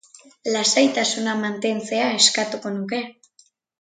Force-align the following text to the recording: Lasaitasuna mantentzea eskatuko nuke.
Lasaitasuna 0.53 1.35
mantentzea 1.43 2.07
eskatuko 2.21 2.73
nuke. 2.79 3.03